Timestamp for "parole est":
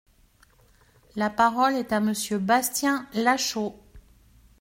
1.29-1.91